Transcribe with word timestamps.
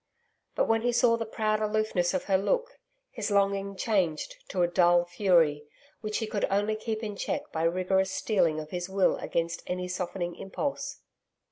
But 0.55 0.67
when 0.67 0.81
he 0.81 0.91
saw 0.91 1.15
the 1.15 1.27
proud 1.27 1.59
aloofness 1.61 2.15
of 2.15 2.23
her 2.23 2.39
look, 2.39 2.79
his 3.11 3.29
longing 3.29 3.75
changed 3.75 4.35
to 4.49 4.63
a 4.63 4.67
dull 4.67 5.05
fury, 5.05 5.65
which 5.99 6.17
he 6.17 6.25
could 6.25 6.45
only 6.49 6.75
keep 6.75 7.03
in 7.03 7.15
check 7.15 7.51
by 7.51 7.61
rigorous 7.65 8.11
steeling 8.11 8.59
of 8.59 8.71
his 8.71 8.89
will 8.89 9.17
against 9.17 9.61
any 9.67 9.87
softening 9.87 10.35
impulse. 10.35 11.01